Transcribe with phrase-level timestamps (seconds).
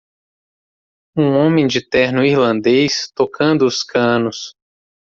[1.15, 4.55] Um homem de terno irlandês tocando os canos.